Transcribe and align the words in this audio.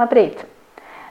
Labrīt! 0.00 0.46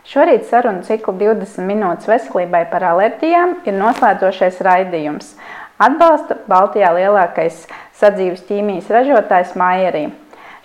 Šorīt 0.10 0.48
sarunu 0.50 0.82
ciklu 0.88 1.14
20 1.20 1.62
minūtes 1.70 2.08
veselībai 2.10 2.64
par 2.72 2.82
alerģijām 2.90 3.60
ir 3.70 3.76
noslēdzošais 3.78 4.58
raidījums. 4.66 5.36
Atbalsta 5.80 6.40
Baltijā 6.50 6.90
lielākais 6.96 7.68
sadzīves 8.00 8.42
ķīmijas 8.48 8.90
ražotājs 8.96 9.54
Maierī. 9.60 10.08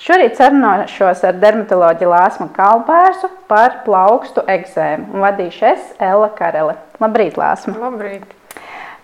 Šorīt 0.00 0.40
sarunāšos 0.40 1.20
ar 1.28 1.36
dermatoloģiju 1.42 2.14
Lāsmu 2.14 2.48
Kalpērsu 2.56 3.28
par 3.50 3.82
plaukstu 3.84 4.46
egzēmu 4.56 5.12
un 5.12 5.26
vadīšu 5.26 5.68
es 5.74 5.92
Ella 6.02 6.32
Karele. 6.38 6.78
Labrīt, 7.04 7.36
Lāsma! 7.38 7.76
Labrīt! 7.84 8.43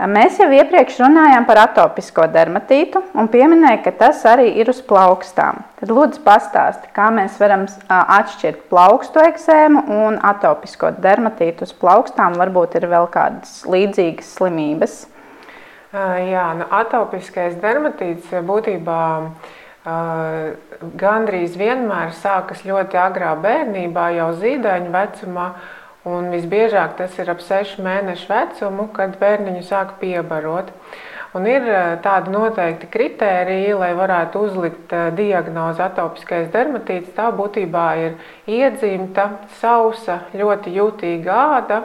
Mēs 0.00 0.38
jau 0.40 0.46
iepriekš 0.48 0.94
runājām 1.02 1.44
par 1.44 1.58
atopisko 1.66 2.24
dermatītu 2.32 3.02
un 3.20 3.26
pieminēja, 3.28 3.82
ka 3.84 3.90
tas 3.98 4.22
arī 4.24 4.46
ir 4.62 4.70
uz 4.72 4.78
plaukstām. 4.80 5.58
Tad 5.76 5.92
lūdzu 5.92 6.22
pastāsti, 6.24 6.88
kā 6.96 7.10
mēs 7.12 7.36
varam 7.40 7.66
atšķirt 7.92 8.62
plaukstu 8.72 9.20
eksēmu 9.26 9.82
un 9.92 10.16
atopisko 10.24 10.94
dermatītu 11.04 11.68
uz 11.68 11.74
plaukstām. 11.76 12.38
Varbūt 12.40 12.78
ir 12.80 12.88
vēl 12.88 13.10
kādas 13.12 13.58
līdzīgas 13.68 14.30
slimības. 14.38 14.94
Jā, 15.92 16.46
nu, 16.56 16.64
atopiskais 16.80 17.58
dermatīts 17.60 18.32
būtībā 18.48 19.00
gandrīz 21.04 21.60
vienmēr 21.60 22.14
sākas 22.16 22.64
ļoti 22.64 22.96
agrā 23.00 23.34
bērnībā, 23.36 24.08
jau 24.16 24.32
zīdaiņa 24.40 24.96
vecumā. 24.96 25.46
Un 26.08 26.30
visbiežāk 26.32 26.94
tas 26.96 27.16
ir 27.20 27.28
ap 27.28 27.42
6 27.44 27.76
mēnešu 27.84 28.30
vecumu, 28.30 28.86
kad 28.96 29.18
bērniņu 29.20 29.66
sāk 29.68 29.98
piebarot. 30.00 30.70
Un 31.36 31.44
ir 31.46 31.66
tādi 32.02 32.32
noteikti 32.32 32.88
kriteriji, 32.90 33.74
lai 33.76 33.90
varētu 33.94 34.40
uzlikt 34.48 34.94
diagnozi 35.18 35.84
atopiskais 35.84 36.48
dermatīts. 36.54 37.12
Tā 37.14 37.28
būtībā 37.36 37.84
ir 38.00 38.16
iedzimta, 38.48 39.28
sausa, 39.60 40.22
ļoti 40.32 40.72
jutīga 40.74 41.36
āda, 41.58 41.82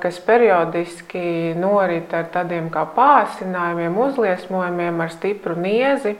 kas 0.00 0.18
periodiski 0.24 1.52
norit 1.60 2.10
ar 2.16 2.26
tādiem 2.32 2.72
kā 2.72 2.88
pāsinājumiem, 2.96 4.00
uzliesmojumiem, 4.08 5.04
ar 5.04 5.12
stipru 5.12 5.60
niezi, 5.60 6.16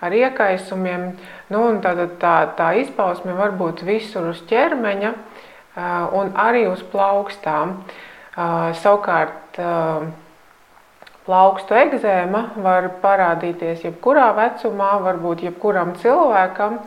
ar 0.00 0.16
iekaisumiem. 0.16 1.10
Nu, 1.52 1.68
tā, 1.84 1.92
tā, 2.18 2.36
tā 2.56 2.72
izpausme 2.80 3.36
var 3.36 3.52
būt 3.60 3.84
visur 3.86 4.32
uz 4.32 4.40
ķermeņa 4.48 5.12
un 6.18 6.32
arī 6.38 6.66
uz 6.70 6.82
plaukstām. 6.92 7.76
Savukārt, 8.78 9.58
plaukstu 11.28 11.76
egzēma 11.76 12.42
var 12.64 12.90
parādīties 13.02 13.84
jebkurā 13.86 14.30
vecumā, 14.36 14.92
varbūt 15.04 15.42
jebkuram 15.48 15.94
cilvēkam, 16.02 16.78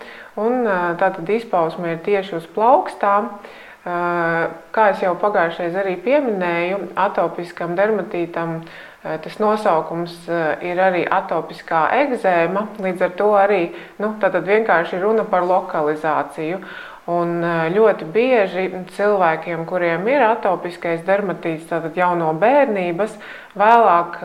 un 0.42 0.64
tātad 1.02 1.30
izpausme 1.30 1.96
ir 1.96 2.06
tieši 2.06 2.40
uz 2.40 2.48
plaukstām. 2.56 3.34
Kā 3.82 4.88
jau 5.02 5.16
pagājušajā 5.18 5.74
arī 5.82 5.98
pieminēju, 6.06 6.80
atopiskam 7.02 7.76
dermatītam 7.78 8.62
tas 9.02 9.40
nosaukums 9.42 10.14
ir 10.62 10.78
arī 10.78 11.02
atopiskā 11.10 11.88
egzēma. 12.04 12.68
Līdz 12.86 13.08
ar 13.08 13.16
to 13.18 13.30
arī 13.34 13.62
nu, 13.98 14.14
vienkārši 14.22 15.02
runa 15.02 15.26
par 15.26 15.48
lokalizāciju. 15.50 16.62
Un 17.10 17.42
ļoti 17.74 18.06
bieži 18.14 18.68
cilvēkiem, 18.94 19.64
kuriem 19.66 20.06
ir 20.12 20.22
atopiskais 20.22 21.02
dermatīts, 21.08 21.66
tātad 21.72 21.98
jau 21.98 22.12
no 22.14 22.30
bērnības, 22.38 23.16
vēlāk 23.58 24.20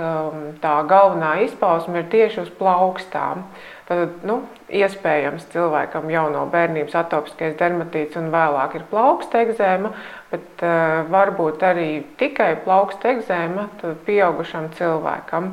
tā 0.60 0.74
galvenā 0.90 1.30
izpausme 1.46 2.02
ir 2.02 2.10
tieši 2.12 2.42
uz 2.44 2.50
plaukstām. 2.58 3.46
Tad, 3.86 4.16
nu, 4.26 4.40
iespējams, 4.74 5.44
cilvēkam 5.52 6.08
jau 6.10 6.24
no 6.34 6.40
bērnības 6.50 6.96
atopiskais 7.04 7.54
dermatīts 7.58 8.18
un 8.18 8.32
vēlāk 8.32 8.74
ir 8.74 8.84
plauksta 8.90 9.44
egzēma, 9.44 9.92
bet 10.32 10.64
uh, 10.66 11.04
varbūt 11.12 11.62
arī 11.68 11.90
tikai 12.18 12.56
plauksta 12.64 13.12
egzēma 13.14 13.68
pieaugušam 14.08 14.72
cilvēkam. 14.74 15.52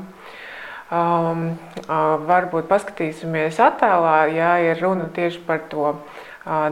Um, 0.94 1.46
uh, 1.86 2.18
varbūt 2.26 2.66
paskatīsimies 2.70 3.62
attēlā, 3.62 4.18
ja 4.34 4.56
ir 4.66 4.82
runa 4.82 5.08
tieši 5.14 5.46
par 5.46 5.64
to 5.70 5.94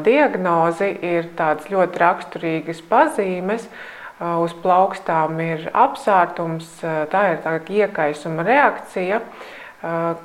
diagnozi 0.03 0.91
ir 1.05 1.31
tādas 1.37 1.69
ļoti 1.71 2.01
raksturīgas 2.01 2.83
pazīmes. 2.89 3.67
Uz 4.21 4.51
plaukstām 4.61 5.39
ir 5.41 5.63
apsārtums, 5.73 6.67
tā 6.83 7.21
ir 7.31 7.39
tā 7.41 7.55
iekaisuma 7.57 8.43
reakcija, 8.45 9.17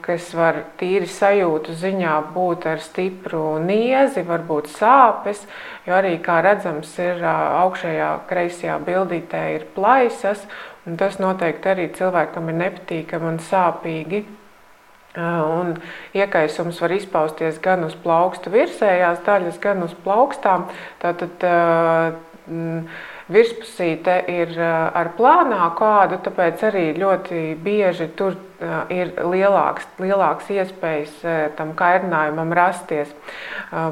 kas 0.04 0.26
var 0.36 0.58
tīri 0.76 1.08
sajūtu 1.08 1.72
ziņā 1.80 2.16
būt 2.34 2.66
ar 2.68 2.82
stipru 2.84 3.56
niezi, 3.64 4.20
varbūt 4.26 4.68
sāpes, 4.68 5.46
jo 5.86 5.96
arī, 5.96 6.18
kā 6.20 6.42
redzams, 6.44 6.92
ir 7.00 7.24
augšējā 7.24 8.10
kreisajā 8.28 8.76
bildītē 8.84 9.44
ir 9.54 9.64
plaisas, 9.72 10.44
un 10.84 11.00
tas 11.00 11.16
noteikti 11.22 11.72
arī 11.72 11.88
cilvēkam 11.96 12.52
ir 12.52 12.60
nepatīkami 12.66 13.32
un 13.32 13.40
sāpīgi. 13.48 14.26
Un 15.16 15.76
iekaisums 16.16 16.80
var 16.82 16.92
izpausties 16.92 17.60
gan 17.64 17.86
uz 17.86 17.96
plaukstu 18.02 18.52
virsējās 18.52 19.22
daļas, 19.24 19.60
gan 19.62 19.84
uz 19.86 19.94
plaukstām. 20.04 20.66
Tātad 21.00 21.46
virspusīte 23.32 24.18
ir 24.30 24.52
ar 24.60 25.08
plānāku 25.16 25.86
ādu, 25.88 26.18
tāpēc 26.22 26.66
arī 26.68 26.84
ļoti 27.00 27.56
bieži 27.64 28.10
tur 28.18 28.36
ir 28.92 29.14
lielāks, 29.18 29.88
lielāks 29.98 30.52
iespējas 30.52 31.16
tam 31.56 31.72
kairinājumam 31.76 32.52
rasties. 32.56 33.10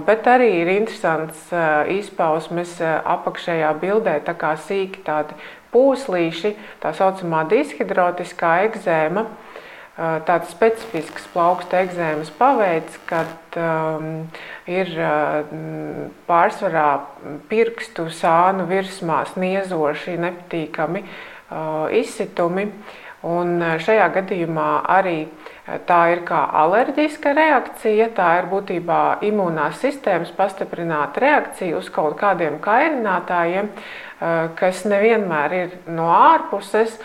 Bet 0.06 0.28
arī 0.30 0.50
ir 0.60 0.70
interesants 0.76 1.48
izpausmes 1.96 2.76
apakšējā 2.84 3.72
bildē, 3.80 4.20
tā 4.28 4.36
kā 4.38 4.54
sīki 4.60 5.02
tādi 5.08 5.34
pūslīši, 5.74 6.54
tā 6.84 6.94
saucamā 6.94 7.42
dishidrotiskā 7.50 8.60
egzēma 8.68 9.26
tāds 9.96 10.50
specifisks 10.50 11.28
plaukstu 11.30 11.78
eksēmas 11.78 12.32
paveids, 12.34 12.98
kad 13.06 13.58
um, 13.60 14.26
ir 14.66 14.90
um, 14.98 16.10
pārsvarā 16.26 16.88
pirkstu 17.50 18.08
sānu 18.10 18.66
virsmā 18.70 19.22
sniezoši, 19.30 20.18
nepatīkami 20.26 21.04
uh, 21.06 21.86
izsitumi. 21.94 22.68
Un 23.24 23.56
šajā 23.80 24.10
gadījumā 24.18 24.68
arī 24.92 25.22
tā 25.88 26.00
ir 26.12 26.20
kā 26.28 26.42
alerģiska 26.60 27.32
reakcija, 27.32 28.10
tā 28.12 28.26
ir 28.42 28.50
būtībā 28.50 29.00
imūnās 29.24 29.78
sistēmas 29.80 30.34
pastiprināta 30.36 31.22
reakcija 31.24 31.78
uz 31.78 31.88
kaut 31.92 32.18
kādiem 32.20 32.58
kairinātājiem, 32.60 33.70
kas 34.60 34.84
nevienmēr 34.84 35.56
ir 35.56 35.78
no 35.88 36.10
ārpuses, 36.12 36.98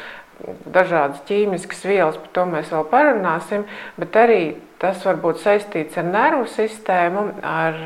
dažādas 0.69 1.21
ķīmiskas 1.27 1.83
vielas, 1.87 2.17
par 2.21 2.33
to 2.35 2.45
mēs 2.49 2.71
vēl 2.73 2.87
parunāsim, 2.91 3.67
bet 3.99 4.17
arī 4.19 4.41
tas 4.79 5.03
var 5.05 5.19
būt 5.19 5.41
saistīts 5.43 5.99
ar 5.99 6.07
nervu 6.07 6.47
sistēmu, 6.47 7.25
ar 7.43 7.79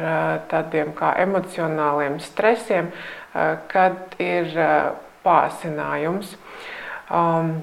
tādiem 0.51 0.93
kā 0.97 1.15
emocionāliem 1.23 2.19
stresiem, 2.21 2.91
kad 3.73 4.17
ir 4.21 4.53
pāsinājums. 5.25 6.35
Um, 7.09 7.61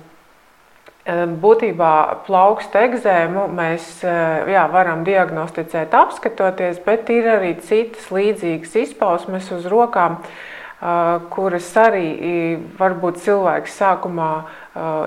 Būtībā 1.11 1.93
plauksta 2.27 2.83
egzēmu 2.85 3.47
mēs 3.57 4.03
jā, 4.05 4.65
varam 4.71 5.01
diagnosticēt, 5.07 5.95
apskatoties, 5.97 6.79
bet 6.85 7.09
ir 7.11 7.27
arī 7.39 7.55
citas 7.65 8.11
līdzīgas 8.13 8.77
izpausmes 8.83 9.49
uz 9.57 9.65
rokām, 9.73 10.19
kuras 10.81 11.69
arī 11.77 12.07
varbūt 12.79 13.21
cilvēks 13.21 13.77
sākumā 13.83 14.31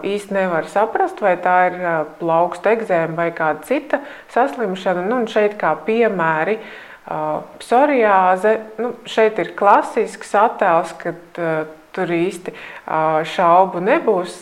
īsti 0.06 0.36
nevar 0.38 0.68
saprast, 0.70 1.22
vai 1.24 1.34
tā 1.42 1.56
ir 1.72 1.78
plauksta 2.20 2.76
egzēma 2.76 3.18
vai 3.18 3.30
kāda 3.34 3.66
cita 3.66 4.02
saslimšana. 4.34 5.06
Nu, 5.10 5.24
šeit 5.30 5.58
kā 5.62 5.74
piemēri 5.88 6.60
psoriāze, 7.60 8.58
nu, 8.80 8.94
šeit 9.10 9.42
ir 9.42 9.56
klasisks 9.58 10.36
attēls, 10.40 10.94
kad 11.02 11.42
tur 11.94 12.10
īsti 12.14 12.54
šaubu 13.34 13.82
nebūs, 13.84 14.36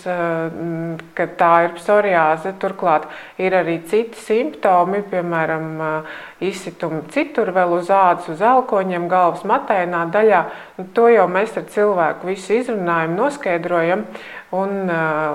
ka 1.18 1.28
tā 1.40 1.52
ir 1.66 1.76
psoriāze. 1.78 2.54
Turklāt 2.62 3.08
ir 3.42 3.56
arī 3.60 3.78
citi 3.92 4.20
simptomi, 4.20 5.04
piemēram, 5.12 5.72
izsitumi 6.42 7.04
citur, 7.14 7.54
vēl 7.56 7.78
uz 7.78 7.92
ādas, 7.94 8.30
uz 8.34 8.42
elkoņiem, 8.42 9.10
galvas 9.12 9.44
matēnā 9.48 10.06
daļā. 10.14 10.44
Nu, 10.80 10.88
to 10.96 11.10
jau 11.12 11.28
mēs 11.32 11.58
ar 11.60 11.68
cilvēku 11.74 12.32
visu 12.32 12.56
izrunājam, 12.60 13.18
noskaidrojam, 13.20 14.08
un 14.56 14.88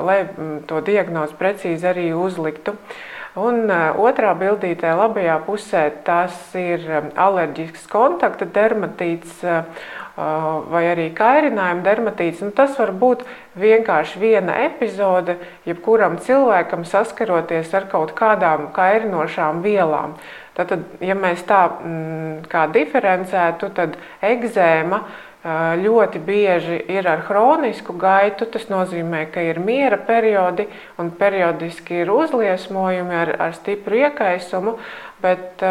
lai 0.08 0.22
to 0.68 0.80
diagnozi 0.84 1.36
precīzi 1.38 1.92
arī 1.92 2.08
uzliktu. 2.16 2.74
Un 3.36 3.68
otrā 4.00 4.30
bildītē, 4.38 4.94
labajā 4.96 5.34
pusē, 5.44 5.82
tas 6.06 6.32
ir 6.56 6.86
alerģisks 7.20 7.84
kontakta 7.92 8.46
dermatīts 8.48 9.42
vai 10.16 10.82
arī 10.88 11.10
kairinājuma 11.12 11.84
dermatīts. 11.84 12.40
Nu, 12.40 12.54
tas 12.56 12.78
var 12.80 12.94
būt 12.96 13.26
vienkārši 13.60 14.22
viena 14.22 14.56
epizode, 14.64 15.36
jebkuram 15.68 16.16
cilvēkam 16.24 16.86
saskaroties 16.88 17.74
ar 17.76 17.90
kaut 17.92 18.16
kādām 18.16 18.70
kairinošām 18.76 19.60
vielām. 19.66 20.16
Tātad, 20.56 20.88
ja 21.04 21.12
mēs 21.12 21.44
tā 21.44 21.60
kā 22.48 22.64
diferencētu, 22.72 23.68
tad 23.76 24.00
egzēma 24.24 25.02
ļoti 25.82 26.20
bieži 26.26 26.78
ir 26.90 27.06
ar 27.08 27.22
chronisku 27.26 27.94
gaitu. 27.98 28.48
Tas 28.50 28.66
nozīmē, 28.72 29.26
ka 29.32 29.44
ir 29.44 29.60
miera 29.62 29.98
periodi 29.98 30.66
un 30.98 31.12
periodiski 31.14 32.02
ir 32.02 32.10
uzliesmojumi 32.10 33.14
ar, 33.14 33.34
ar 33.48 33.54
stipru 33.54 34.00
iekaisumu, 34.02 34.76
bet, 35.22 35.62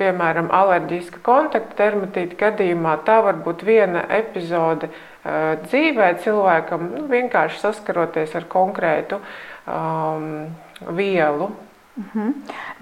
piemēram, 0.00 0.48
alerģiska 0.56 1.20
kontakta 1.22 1.76
dermatīta 1.82 2.38
gadījumā 2.46 2.96
tā 3.04 3.20
var 3.26 3.40
būt 3.44 3.64
viena 3.68 4.06
epizode 4.16 4.88
dzīvē 5.66 6.14
cilvēkam, 6.24 6.86
nu, 6.94 7.02
vienkārši 7.10 7.60
saskaroties 7.60 8.32
ar 8.38 8.46
konkrētu 8.48 9.20
um, 9.20 10.48
vielu. 10.96 11.50
Mhm. 11.98 12.30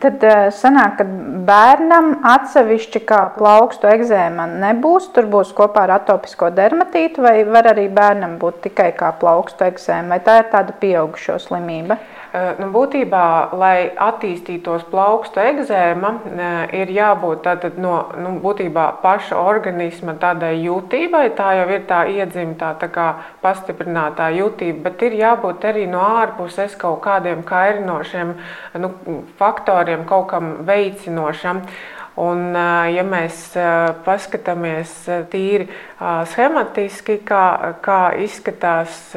Tad 0.03 0.25
uh, 0.29 0.43
sanāk, 0.55 0.99
ka 1.01 1.07
bērnam 1.49 2.11
atsevišķi 2.29 3.01
kā 3.09 3.23
plaukstu 3.39 3.89
egzēma 3.91 4.45
nebūs. 4.61 5.09
Tur 5.17 5.27
būs 5.33 5.55
kopā 5.57 5.87
ar 5.89 5.97
atopisko 5.97 6.53
dermatītu, 6.55 7.25
vai 7.25 7.41
var 7.49 7.73
arī 7.73 7.89
bērnam 7.89 8.37
būt 8.43 8.61
tikai 8.69 8.93
kā 8.99 9.11
plaukstu 9.19 9.67
egzēma, 9.71 10.15
vai 10.15 10.21
tā 10.29 10.39
ir 10.43 10.53
tāda 10.53 10.77
pieaugušo 10.83 11.41
slimība? 11.49 11.99
Uh, 11.99 12.18
Eh, 12.18 12.18
nu, 12.59 12.69
būtībā, 12.75 13.25
lai 13.57 13.89
attīstītos 13.97 14.85
plaukstu 14.91 15.41
egzēma, 15.41 16.11
eh, 16.29 16.75
ir 16.83 16.93
jābūt 16.93 17.43
tātad, 17.47 17.79
no 17.81 17.95
nu, 18.21 18.35
būtībā, 18.43 19.01
paša 19.03 19.39
organisma 19.41 20.13
tādai 20.21 20.55
jūtībai. 20.61 21.25
Tā 21.39 21.49
jau 21.57 21.69
ir 21.73 21.87
tā 21.89 22.05
iedzimtā, 22.13 22.75
tā 22.81 22.89
kā 22.93 23.09
pastiprinātā 23.43 24.29
jūtība, 24.37 24.83
bet 24.83 25.03
ir 25.03 25.13
jābūt 25.23 25.65
arī 25.65 25.87
no 25.89 26.01
ārpuses 26.05 26.77
kaut 26.77 27.01
kādiem 27.07 27.45
kairinošiem 27.45 28.35
nu, 28.75 28.93
faktoriem, 29.39 30.05
kaut 30.05 30.29
kam 30.29 30.57
veicinošam. 30.69 31.63
Un, 32.19 32.51
ja 32.91 33.05
mēs 33.07 33.53
paskatāmies 34.03 34.91
tīri 35.31 35.69
schematiski, 36.33 37.21
kā, 37.27 37.77
kā 37.85 38.01
izskatās 38.19 39.13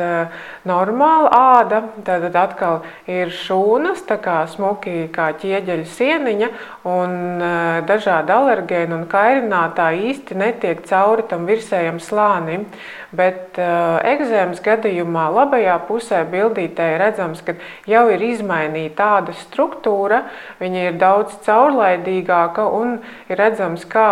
normāla 0.69 1.31
āda, 1.33 1.81
tad 2.05 2.29
atkal 2.37 2.81
ir 3.09 3.33
šūnas, 3.33 4.03
tā 4.09 4.19
kā 4.21 4.43
smuki 4.51 5.07
kā 5.13 5.31
ķieģeļa 5.41 5.89
sieniņa, 5.95 6.51
un 6.91 7.43
dažādi 7.89 8.35
alergēni 8.37 8.97
un 8.99 9.05
kairinātāji 9.09 10.11
īsti 10.11 10.37
netiek 10.37 10.85
cauri 10.85 11.25
tam 11.29 11.49
virsējam 11.49 11.97
slānim. 12.01 12.69
Bet 13.11 13.57
eksēmas 13.59 14.61
gadījumā 14.63 15.25
labajā 15.35 15.73
pusē 15.89 16.21
bildītē 16.31 16.93
ir 16.93 17.01
redzams, 17.03 17.41
ka 17.43 17.57
jau 17.89 18.05
ir 18.13 18.23
izmainīta 18.29 19.01
tāda 19.01 19.35
struktūra, 19.35 20.21
viņa 20.61 20.85
ir 20.87 20.99
daudz 21.01 21.35
caurlaidīgāka 21.43 22.63
un 22.77 22.90
ir 23.29 23.39
redzams, 23.39 23.85
kā 23.89 24.07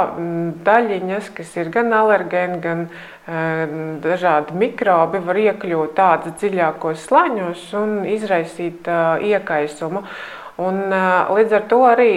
daļiņas, 0.65 1.31
kas 1.37 1.55
ir 1.59 1.71
gan 1.73 1.93
alergēni, 1.95 2.59
gan 2.63 2.85
uh, 2.89 3.77
dažādi 4.03 4.57
mikrobi, 4.59 5.23
var 5.25 5.41
iekļūt 5.45 5.95
tādos 5.99 6.37
dziļākos 6.41 7.07
slaņos 7.09 7.65
un 7.79 7.95
izraisīt 8.09 8.89
uh, 8.89 9.17
iekaisumu. 9.31 10.05
Un, 10.59 10.81
uh, 10.91 11.31
līdz 11.37 11.55
ar 11.55 11.67
to 11.71 11.83
arī 11.87 12.11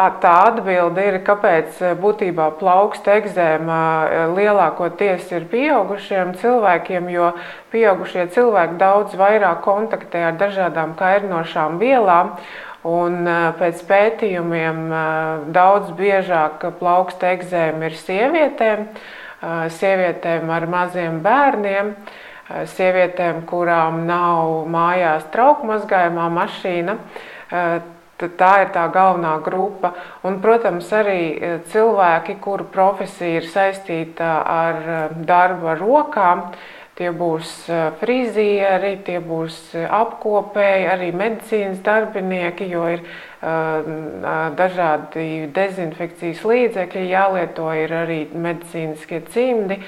Tā 0.00 0.32
atbilde 0.48 1.02
ir, 1.04 1.18
kāpēc 1.26 1.80
būtībā 2.00 2.46
plauksta 2.56 3.18
egzēma 3.18 3.80
eh, 4.06 4.22
lielākoties 4.32 5.26
ir 5.34 5.44
pieaugušiem 5.50 6.32
cilvēkiem, 6.40 7.10
jo 7.12 7.34
pieaugušie 7.74 8.24
cilvēki 8.32 8.78
daudz 8.80 9.18
vairāk 9.20 9.60
kontaktē 9.66 10.24
ar 10.30 10.38
dažādām 10.40 10.94
kairinošām 10.96 11.76
vielām. 11.82 12.32
Un 12.88 13.28
pēc 13.58 13.82
pētījumiem 13.84 14.78
daudz 15.52 15.90
biežāk 15.98 16.64
plauksta 16.78 17.34
egzēma 17.34 17.90
ir 17.90 17.98
sievietēm, 18.00 18.86
sievietēm 19.76 20.48
ar 20.48 20.66
maziem 20.70 21.20
bērniem, 21.24 21.92
sievietēm, 22.72 23.44
kurām 23.50 24.06
nav 24.08 24.64
mājās 24.72 25.28
trauku 25.34 25.68
mazgājumā 25.68 26.30
mašīna 26.40 26.96
tā 28.20 28.50
ir 28.64 28.72
tā 28.74 28.86
galvenā 28.92 29.38
grupa. 29.44 29.94
Un, 30.26 30.40
protams, 30.42 30.90
arī 30.92 31.60
cilvēki, 31.72 32.36
kuru 32.42 32.66
profesija 32.72 33.40
ir 33.40 33.48
saistīta 33.48 34.32
ar 34.44 34.82
darbu 35.26 35.72
ar 35.72 35.80
rokām. 35.80 36.44
Tie 37.00 37.08
būs 37.16 37.50
e, 37.72 37.76
frizieri, 37.96 38.90
tie 39.06 39.22
būs 39.24 39.70
apkopēji, 39.80 40.82
arī 40.92 41.06
medicīnas 41.16 41.80
darbinieki, 41.86 42.66
jo 42.68 42.82
ir 42.92 43.06
dažādi 43.40 45.46
dezinfekcijas 45.56 46.42
līdzekļi 46.44 47.06
jālieto, 47.08 47.70
ir 47.72 47.94
arī 48.02 48.18
medicīniskie 48.36 49.22
cimdi 49.32 49.78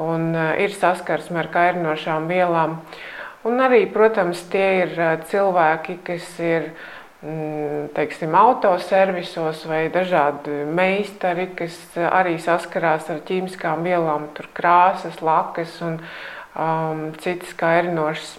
un 0.00 0.30
ir 0.32 0.72
saskarsme 0.72 1.42
ar 1.42 1.50
kairinošām 1.52 2.30
vielām. 2.32 2.78
Un 3.44 3.60
arī, 3.60 3.82
protams, 3.92 4.40
tie 4.48 4.86
ir 4.86 4.96
cilvēki, 5.28 5.98
kas 6.08 6.32
ir 6.40 6.70
Mm, 7.22 7.92
teiksim, 7.94 8.32
autoservisos 8.34 9.60
vai 9.70 9.84
dažādi 9.94 10.64
meistari, 10.66 11.44
kas 11.54 11.76
arī 11.94 12.32
saskarās 12.42 13.06
ar 13.14 13.20
ķīmiskām 13.28 13.84
vielām, 13.86 14.24
tur 14.34 14.48
krāsas, 14.56 15.20
lakas 15.22 15.76
un 15.86 16.00
um, 16.56 17.10
citas 17.22 17.54
kairinošas 17.58 18.34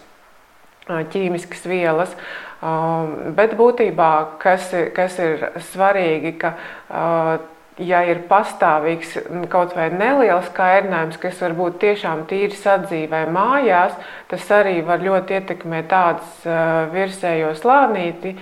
uh, 0.89 1.01
ķīmiskas 1.13 1.65
vielas. 1.69 2.15
Um, 2.63 3.33
bet 3.35 3.57
būtībā, 3.59 4.11
kas 4.39 4.69
ir, 4.75 4.91
kas 4.95 5.17
ir 5.19 5.49
svarīgi, 5.73 6.37
ka 6.39 6.53
uh, 6.55 7.41
ja 7.81 8.03
ir 8.05 8.23
pastāvīgs 8.29 9.15
kaut 9.51 9.73
vai 9.77 9.87
neliels 9.93 10.49
kairinājums, 10.53 11.17
kas 11.21 11.39
var 11.41 11.55
būt 11.57 11.79
tiešām 11.81 12.25
tīri 12.29 12.55
sadzīvē 12.57 13.23
mājās, 13.33 13.95
tas 14.29 14.45
arī 14.53 14.77
var 14.85 15.01
ļoti 15.01 15.37
ietekmēt 15.39 15.89
tādas 15.91 16.45
uh, 16.45 16.85
virsējo 16.93 17.53
slānīti, 17.57 18.35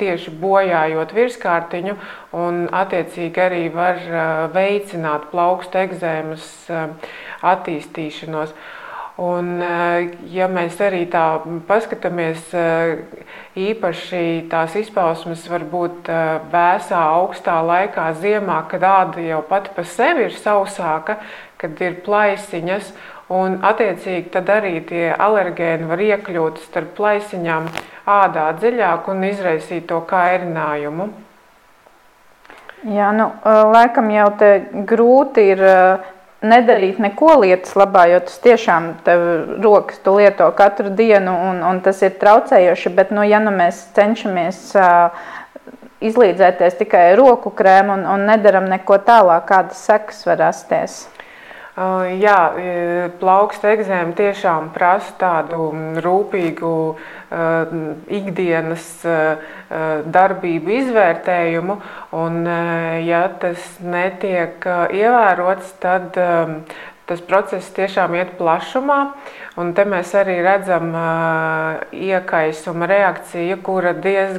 tieši 0.00 0.32
bojājot 0.40 1.12
virskārtiņu, 1.16 1.96
un 2.36 2.64
attiecīgi 2.76 3.44
arī 3.44 3.62
var 3.74 4.00
uh, 4.00 4.24
veicināt 4.56 5.28
plaukstu 5.32 5.84
egzēmas 5.84 6.48
uh, 6.72 7.12
attīstīšanos. 7.44 8.56
Un, 9.16 9.62
eh, 9.64 10.10
ja 10.28 10.44
mēs 10.44 10.76
arī 10.84 11.06
tā 11.08 11.40
paskatāmies, 11.64 12.50
eh, 12.52 12.98
īpaši 13.56 14.44
tās 14.50 14.74
izpausmes 14.76 15.46
var 15.48 15.62
būt 15.64 16.10
eh, 16.12 16.40
vēsā, 16.52 17.00
augstā 17.16 17.54
laikā, 17.64 18.10
ziemā, 18.20 18.58
kad 18.68 18.82
āda 18.84 19.22
jau 19.24 19.40
pati 19.48 19.70
pa 19.72 19.84
sevi 19.88 20.26
ir 20.26 20.36
sausāka, 20.36 21.16
kad 21.56 21.80
ir 21.80 22.02
plaisiņas, 22.04 22.90
un 23.32 23.56
attiecīgi 23.64 24.28
tad 24.34 24.52
arī 24.52 24.84
tie 24.84 25.06
alergēni 25.16 25.88
var 25.88 26.02
iekļūt 26.04 26.60
starp 26.66 26.92
plaisiņām 26.98 27.70
ādā 28.04 28.50
dziļāk 28.60 29.08
un 29.08 29.24
izraisīt 29.30 29.88
to 29.88 30.02
kairinājumu. 30.10 31.08
Jā, 32.84 33.08
nu, 33.16 33.30
laikam 33.72 34.12
jau 34.12 34.28
te 34.36 34.50
grūti 34.84 35.48
ir 35.56 35.64
nedarīt 36.44 36.98
neko 37.00 37.38
lietas 37.42 37.72
labā, 37.78 38.06
jo 38.10 38.20
tas 38.26 38.36
tiešām 38.44 38.90
tev 39.06 39.24
rokas 39.64 40.00
tu 40.04 40.16
lieto 40.18 40.48
katru 40.56 40.92
dienu 40.92 41.32
un, 41.50 41.62
un 41.64 41.80
tas 41.84 42.02
ir 42.04 42.16
traucējoši. 42.20 42.92
Bet, 42.96 43.12
nu, 43.14 43.24
ja 43.26 43.40
nu 43.42 43.54
mēs 43.54 43.86
cenšamies 43.96 44.60
uh, 44.76 45.26
izlīdzēties 46.04 46.78
tikai 46.82 47.06
roku 47.18 47.52
krēmu 47.56 47.96
un, 47.96 48.06
un 48.14 48.26
nedaram 48.28 48.68
neko 48.70 49.00
tālāk, 49.06 49.46
kādas 49.48 49.84
sekas 49.88 50.24
var 50.28 50.42
rasties. 50.44 51.04
Jā, 51.76 52.38
plauksta 53.20 53.74
egzēma 53.74 54.14
tiešām 54.16 54.70
prasa 54.72 55.12
tādu 55.20 55.66
rūpīgu 56.00 56.70
ikdienas 58.16 58.86
darbību 60.16 60.72
izvērtējumu, 60.78 61.76
un 62.16 62.48
ja 63.04 63.22
tas 63.42 63.68
netiek 63.84 64.64
ievērots, 64.96 65.74
tad 65.84 66.16
tas 67.06 67.22
process 67.22 67.70
tiešām 67.76 68.16
iet 68.18 68.34
plašumā. 68.38 69.00
Un 69.56 69.70
te 69.76 69.86
mēs 69.88 70.10
arī 70.18 70.36
redzam 70.44 70.90
uh, 70.92 71.78
iekaisuma 71.94 72.88
reakciju, 72.90 73.56
kura 73.64 73.94
diez, 73.96 74.36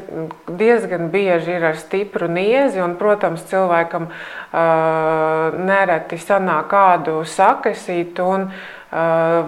diezgan 0.60 1.08
bieži 1.14 1.56
ir 1.58 1.66
ar 1.72 1.80
stipru 1.80 2.30
niezi. 2.30 2.84
Un, 2.84 2.94
protams, 3.00 3.48
cilvēkam 3.50 4.10
uh, 4.12 5.58
nereti 5.58 6.20
sanāk 6.22 6.70
kādu 6.76 7.22
sakasīt. 7.26 8.20
Un, 8.22 8.52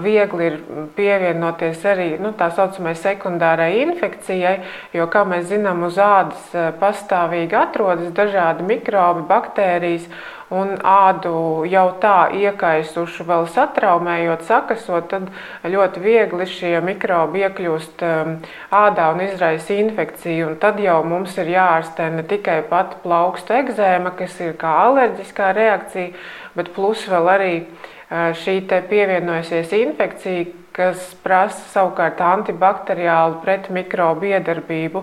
viegli 0.04 0.50
ir 0.50 0.58
pievienoties 0.98 1.86
arī 1.88 2.10
nu, 2.20 2.34
tā 2.36 2.50
saucamai 2.52 2.96
sekundārai 3.00 3.72
infekcijai, 3.86 4.58
jo, 4.94 5.06
kā 5.08 5.24
mēs 5.24 5.48
zinām, 5.54 5.86
uz 5.88 5.96
ādas 5.96 6.52
pastāvīgi 6.82 7.56
atrodas 7.56 8.12
dažādi 8.16 8.68
mikrobi, 8.68 9.24
baktērijas 9.30 10.10
un 10.52 10.74
ādu 10.84 11.64
jau 11.70 11.86
tā 12.02 12.32
iekaisuši, 12.36 13.24
vēl 13.30 13.46
satraumējot, 13.54 14.44
sakasot, 14.48 15.08
tad 15.12 15.30
ļoti 15.64 16.04
viegli 16.04 16.48
šie 16.50 16.74
mikrobi 16.84 17.46
iekļūst 17.46 18.04
um, 18.08 18.34
ādā 18.74 19.12
un 19.14 19.22
izraisa 19.24 19.78
infekciju. 19.78 20.50
Un 20.50 20.58
tad 20.60 20.82
jau 20.82 20.98
mums 21.06 21.38
ir 21.38 21.54
jāārstē 21.54 22.10
ne 22.16 22.26
tikai 22.28 22.64
pati 22.68 22.98
plaukstu 23.06 23.56
egzēma, 23.62 24.16
kas 24.18 24.36
ir 24.42 24.58
kā 24.60 24.74
alerģiskā 24.88 25.54
reakcija, 25.56 26.18
bet 26.58 26.74
plus 26.74 27.06
vēl 27.12 27.34
arī 27.38 27.54
uh, 27.62 27.96
šī 28.10 28.62
pievienojusies 28.90 29.76
infekcija, 29.78 30.46
kas 30.80 31.10
prasa 31.24 31.60
savukārt 31.74 32.22
antibakteriālu 32.24 33.42
pretmikrobu 33.44 34.30
iedarbību. 34.30 35.02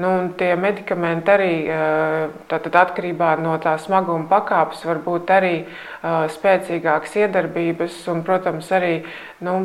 Nu, 0.00 0.10
tie 0.38 0.54
medikamenti 0.56 1.32
arī 1.34 1.52
atkarībā 2.48 3.34
no 3.42 3.56
tā 3.62 3.74
smaguma 3.82 4.28
pakāpes 4.30 4.84
var 4.88 5.02
būt 5.04 5.32
arī 5.34 5.52
spēcīgākas 6.34 7.18
iedarbības, 7.24 7.98
un, 8.12 8.22
protams, 8.26 8.70
arī 8.72 8.94
nu, 9.44 9.56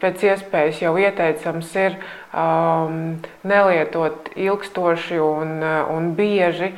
pēc 0.00 0.24
iespējas 0.30 0.80
jau 0.86 0.94
ieteicams 1.02 1.74
ir 1.82 1.98
um, 2.32 3.18
nelietot 3.44 4.32
ilgstoši 4.38 5.20
un, 5.26 5.58
un 5.90 6.14
bieži 6.16 6.72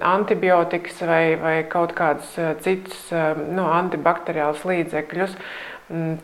antibiotikas 0.00 1.02
vai, 1.06 1.24
vai 1.40 1.56
kaut 1.70 1.92
kādus 1.96 2.36
citus 2.64 3.10
nu, 3.12 3.66
antibakteriālus 3.66 4.64
līdzekļus. 4.68 5.36
Mm, 5.88 6.14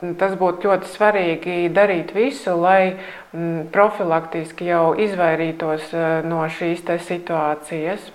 mm, 0.00 0.14
tas 0.20 0.36
būtu 0.38 0.68
ļoti 0.68 0.92
svarīgi 0.92 1.56
darīt 1.74 2.12
visu, 2.14 2.54
lai 2.60 2.96
mm, 3.32 3.68
profilaktiski 3.74 4.68
jau 4.68 4.92
izvairītos 5.00 5.90
eh, 5.94 6.20
no 6.26 6.44
šīs 6.46 6.84
situācijas. 7.08 8.12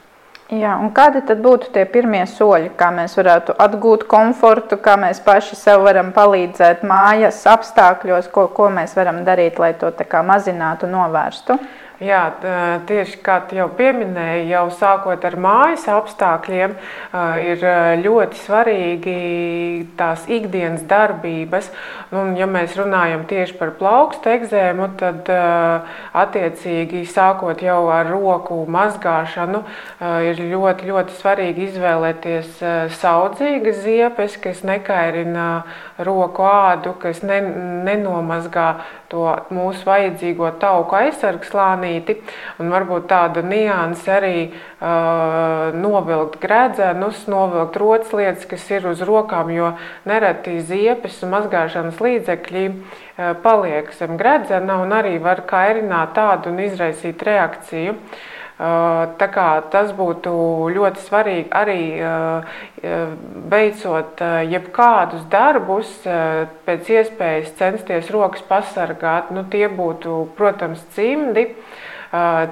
Jā, 0.51 0.73
kādi 0.91 1.21
tad 1.23 1.39
būtu 1.39 1.69
tie 1.71 1.85
pirmie 1.87 2.25
soļi, 2.27 2.73
kā 2.75 2.89
mēs 2.91 3.13
varētu 3.15 3.53
atgūt 3.55 4.03
komfortu, 4.11 4.75
kā 4.83 4.97
mēs 4.99 5.21
paši 5.23 5.55
sev 5.55 5.85
varam 5.85 6.09
palīdzēt 6.11 6.83
mājas 6.83 7.39
apstākļos, 7.47 8.27
ko, 8.35 8.49
ko 8.51 8.67
mēs 8.67 8.97
varam 8.99 9.21
darīt, 9.23 9.61
lai 9.63 9.71
to 9.79 9.93
mazinātu, 10.27 10.91
novērstu? 10.91 11.55
Jā, 12.01 12.21
tieši 12.89 13.19
kā 13.21 13.35
jau 13.53 13.67
pieminēju, 13.77 14.47
jau 14.49 14.63
sākot 14.73 15.21
ar 15.27 15.35
mājas 15.37 15.83
apstākļiem, 15.85 16.71
ir 17.45 17.65
ļoti 18.01 18.39
svarīgi 18.41 19.17
tās 19.99 20.23
ikdienas 20.25 20.81
darbības. 20.89 21.69
Un, 22.17 22.33
ja 22.39 22.47
mēs 22.49 22.73
runājam 22.79 23.27
tieši 23.29 23.53
par 23.59 23.75
plaukstu 23.77 24.33
egzēmu, 24.33 24.87
tad 24.97 25.29
attiecīgi 25.29 27.03
sākot 27.05 27.61
jau 27.61 27.83
ar 27.93 28.09
roku 28.09 28.57
mazgāšanu, 28.65 29.61
ir 30.25 30.41
ļoti, 30.55 30.89
ļoti 30.89 31.19
svarīgi 31.19 31.67
izvēlēties 31.69 32.65
saudzīgas 32.97 33.83
ziepes, 33.85 34.41
kas 34.41 34.65
nekairina 34.65 35.47
roku 36.05 36.45
ādu, 36.47 36.93
kas 37.01 37.21
ne, 37.25 37.39
nenomazgā 37.87 38.67
to 39.11 39.25
mūsu 39.53 39.85
vajadzīgo 39.87 40.49
tauku 40.61 40.97
aizsargslānīti, 40.99 42.17
un 42.61 42.73
varbūt 42.73 43.07
tāda 43.11 43.43
nianse 43.45 44.11
arī 44.15 44.35
uh, 44.47 45.71
novilkt 45.75 46.39
gredzenus, 46.43 47.25
novilkt 47.31 47.79
rotas 47.81 48.11
lietas, 48.15 48.47
kas 48.49 48.67
ir 48.71 48.89
uz 48.91 49.03
rokām, 49.07 49.53
jo 49.55 49.73
nereti 50.09 50.59
ziepes 50.65 51.21
un 51.25 51.35
mazgāšanas 51.37 52.03
līdzekļi 52.03 52.67
uh, 52.71 53.31
paliek 53.43 53.93
zem 53.99 54.17
gredzena 54.19 54.81
un 54.83 54.93
arī 54.95 55.17
var 55.23 55.45
kairināt 55.49 56.15
tādu 56.17 56.53
un 56.53 56.63
izraisīt 56.67 57.23
reakciju. 57.27 57.97
Uh, 57.97 58.29
Tā 58.61 59.27
kā 59.33 59.45
tas 59.73 59.89
būtu 59.97 60.31
ļoti 60.75 61.01
svarīgi 61.07 61.47
arī 61.57 61.83
veicot 63.49 64.21
jebkādus 64.51 65.23
darbus, 65.31 65.89
pēc 66.67 66.91
iespējas 66.93 67.55
censties 67.57 68.11
rokas 68.13 68.43
pasargāt. 68.45 69.31
Nu, 69.33 69.47
tie 69.49 69.65
būtu, 69.65 70.27
protams, 70.37 70.83
cimdi. 70.93 71.47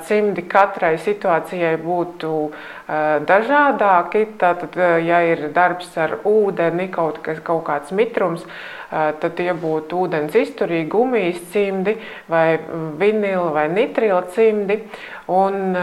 Cimdi 0.07 0.45
katrai 0.47 0.93
situācijai 1.03 1.73
būtu 1.83 2.33
dažādāki. 3.27 4.23
Tātad, 4.39 4.77
ja 5.03 5.19
ir 5.27 5.49
darbs 5.55 5.91
ar 5.99 6.19
ūdeni, 6.23 6.87
kaut, 6.93 7.19
kas, 7.25 7.41
kaut 7.43 7.65
kāds 7.67 7.91
mitrums, 7.91 8.45
tad 8.89 9.35
tie 9.35 9.51
būtu 9.51 10.05
ūdens 10.05 10.37
izturīgi, 10.39 10.87
gumijas 10.89 11.43
cimdi 11.51 11.97
vai 12.31 12.59
vinila 13.01 13.51
vai 13.57 13.67
nitrila 13.73 14.23
cimdi. 14.31 14.79
Un, 15.27 15.75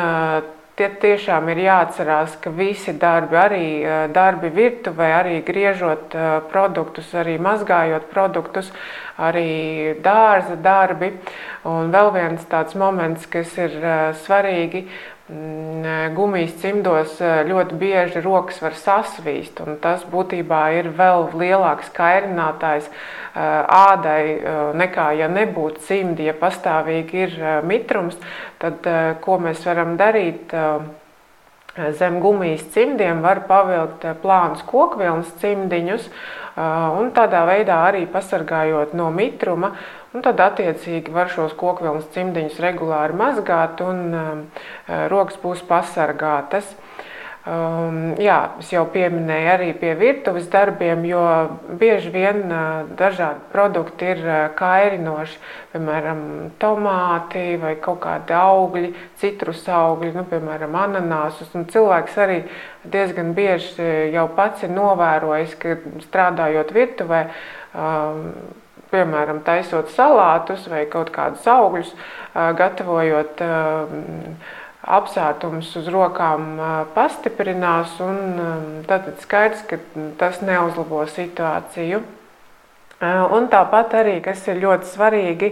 Tie 0.76 0.90
tiešām 1.00 1.46
ir 1.48 1.62
jāatcerās, 1.64 2.34
ka 2.36 2.50
visi 2.52 2.92
darbi, 3.00 3.36
arī 3.40 3.68
darbi 4.12 4.50
virtuvē, 4.52 5.06
arī 5.22 5.38
griežot 5.46 6.12
produktus, 6.50 7.14
arī 7.16 7.38
mazgājot 7.40 8.10
produktus, 8.10 8.68
arī 9.16 9.96
dārza 10.04 10.58
darbi. 10.60 11.14
Un 11.64 11.88
vēl 11.94 12.12
viens 12.18 12.44
tāds 12.50 12.76
moments, 12.76 13.24
kas 13.24 13.56
ir 13.56 13.78
svarīgi, 14.26 14.84
gumijas 15.28 16.52
cimdos 16.60 17.16
eh, 17.20 17.40
ļoti 17.48 17.74
bieži 17.80 18.20
rokas 18.22 18.60
var 18.62 18.76
sasvīst, 18.78 19.58
tas 19.82 20.04
būtībā 20.06 20.60
ir 20.78 20.92
vēl 20.94 21.32
lielāks 21.34 21.90
kairinātājs 21.96 22.86
eh, 22.86 22.92
ādai 23.34 24.22
eh, 24.36 24.60
nekā, 24.78 25.08
ja 25.18 25.26
nebūtu 25.26 25.82
cimdi, 25.82 26.28
ja 26.30 26.36
pastāvīgi 26.38 27.24
ir 27.24 27.34
mitrums, 27.66 28.20
tad 28.62 28.86
ko 29.20 29.40
mēs 29.42 29.66
varam 29.66 29.96
darīt? 29.98 30.54
Zem 31.98 32.20
gumijas 32.24 32.64
cimdiem 32.72 33.20
var 33.20 33.42
pavilkt 33.48 34.06
plānus 34.22 34.62
kokvilnas 34.64 35.28
cimdiņus, 35.42 36.08
un 36.56 37.10
tādā 37.12 37.42
veidā 37.44 37.82
arī 37.90 38.06
pasargājot 38.08 38.94
no 38.96 39.10
mitruma 39.12 39.74
Un 40.16 40.22
tad, 40.24 40.38
attiecīgi, 40.40 41.12
var 41.12 41.28
šos 41.28 41.52
kokvilnas 41.60 42.06
cimdiņus 42.14 42.56
regulāri 42.64 43.12
mazgāt, 43.20 43.82
un 43.84 44.14
uh, 44.16 44.62
rokas 45.12 45.36
būs 45.42 45.60
pasargātas. 45.68 46.70
Um, 47.46 48.16
jā, 48.18 48.40
es 48.58 48.72
jau 48.74 48.80
pieminēju 48.90 49.50
arī 49.52 49.68
pie 49.78 49.92
virtuves 49.94 50.48
darbiem, 50.50 51.04
jo 51.06 51.20
bieži 51.78 52.10
vien 52.10 52.40
uh, 52.50 52.88
dažādi 52.98 53.38
produkti 53.52 54.08
ir 54.16 54.24
uh, 54.24 54.38
kairinoši, 54.58 55.38
piemēram, 55.70 56.24
tomāti 56.58 57.44
vai 57.62 57.76
kaut 57.78 58.00
kādi 58.02 58.34
augļi, 58.34 58.90
citrus 59.22 59.62
augļi, 59.70 60.10
nu, 60.18 60.26
piemēram, 60.26 60.74
ananāsus. 60.88 61.54
Un 61.54 61.68
cilvēks 61.70 62.18
arī 62.26 62.40
diezgan 62.82 63.30
bieži 63.38 64.10
jau 64.16 64.26
pats 64.34 64.66
ir 64.66 64.74
novērojis, 64.74 65.54
ka 65.62 65.78
strādājot 66.08 66.74
virtuvē, 66.74 67.24
um, 67.78 68.30
piemēram, 68.90 69.44
taisot 69.46 69.94
salātus 69.94 70.66
vai 70.66 70.82
kaut 70.90 71.14
kādus 71.14 71.46
augļus, 71.46 71.94
gatavojot 72.34 73.42
apsētumus 74.86 75.72
uz 75.80 75.88
rokām 75.90 76.60
pastiprinās, 76.94 77.96
un 78.04 78.84
tad 78.86 79.08
skaidrs, 79.22 79.64
ka 79.66 79.80
tas 80.20 80.42
neuzlabo 80.46 81.02
situāciju. 81.10 82.04
Un 83.36 83.50
tāpat 83.52 83.98
arī, 83.98 84.20
kas 84.24 84.46
ir 84.48 84.62
ļoti 84.62 84.88
svarīgi, 84.88 85.50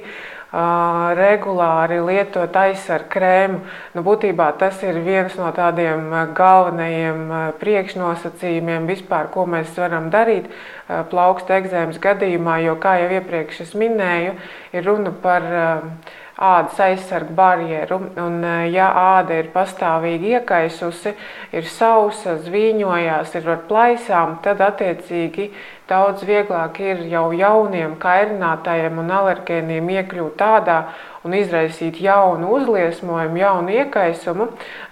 regulāri 1.19 1.99
lietot 2.07 2.55
aizsargu 2.57 3.11
krēmu. 3.11 3.59
Nu, 3.95 4.05
būtībā 4.07 4.53
tas 4.59 4.79
ir 4.87 5.01
viens 5.03 5.35
no 5.37 5.51
tādiem 5.53 6.13
galvenajiem 6.37 7.33
priekšnosacījumiem 7.59 8.87
vispār, 8.87 9.33
ko 9.35 9.49
mēs 9.51 9.75
varam 9.77 10.11
darīt 10.15 10.47
plauksta 11.11 11.59
egzēmas 11.59 11.99
gadījumā, 11.99 12.61
jo, 12.69 12.77
kā 12.79 13.01
jau 13.03 13.11
iepriekš 13.19 13.75
minēju, 13.75 14.37
ir 14.73 14.87
runa 14.87 15.15
par 15.25 15.43
ādas 16.37 16.81
aizsargu 16.83 17.35
barjeru. 17.37 18.01
Un, 18.21 18.41
ja 18.73 18.89
āda 19.19 19.39
ir 19.43 19.53
pastāvīgi 19.55 20.35
iekaisusi, 20.39 21.15
ir 21.55 21.71
sausa, 21.71 22.39
zvīņojās, 22.47 23.35
ir 23.39 23.51
ar 23.55 23.65
plaisām, 23.69 24.39
tad 24.45 24.63
attiecīgi 24.65 25.51
Daudz 25.85 26.23
vieglāk 26.25 26.79
ir 26.81 27.03
jau 27.13 27.27
jauniem 27.37 27.99
kairinātājiem 28.01 29.03
un 29.03 29.11
alergēniem 29.13 29.91
iekļūt 29.99 30.39
tādā 30.41 30.77
un 31.29 31.35
izraisīt 31.37 31.99
jaunu 32.01 32.55
uzliesmojumu, 32.57 33.37
jaunu 33.43 33.75
iekaisumu. 33.83 34.47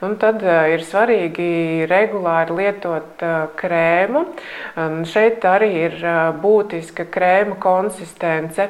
Un 0.04 0.18
tad 0.20 0.44
uh, 0.44 0.66
ir 0.68 0.84
svarīgi 0.84 1.86
regulāri 1.88 2.58
lietot 2.58 3.24
uh, 3.24 3.38
krēmu. 3.56 4.26
Un 4.84 5.06
šeit 5.08 5.46
arī 5.48 5.70
ir 5.86 5.96
būtiska 6.44 7.08
krēma 7.08 7.56
konsistence. 7.62 8.68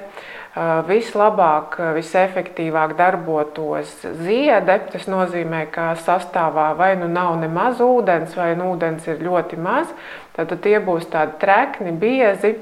Vislabāk, 0.54 1.78
visefektīvāk 1.96 2.96
darbotos 2.98 3.92
ziede. 4.20 4.78
Tas 4.92 5.06
nozīmē, 5.08 5.64
ka 5.72 5.94
sastāvā 5.96 6.72
vai 6.76 6.92
nu 7.00 7.08
nav 7.08 7.38
nemaz 7.40 7.80
ūdens, 7.80 8.36
vai 8.36 8.52
nu 8.58 8.74
ūdens 8.74 9.08
ir 9.08 9.22
ļoti 9.24 9.56
maz. 9.56 9.88
Tad 10.36 10.52
tie 10.64 10.78
būs 10.80 11.08
tādi 11.12 11.38
trekni, 11.40 11.92
biezi. 11.92 12.54